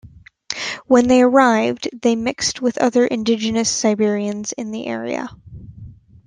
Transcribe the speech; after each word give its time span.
When 0.87 1.07
they 1.07 1.21
arrived 1.21 1.87
they 2.01 2.15
mixed 2.15 2.59
with 2.59 2.79
other 2.79 3.05
indigenous 3.05 3.69
Siberians 3.69 4.51
in 4.51 4.71
the 4.71 4.87
area. 4.87 5.29